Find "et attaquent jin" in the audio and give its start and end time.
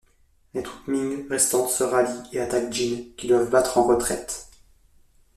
2.33-3.03